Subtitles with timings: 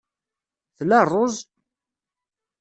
[0.77, 1.35] Tla ṛṛuz?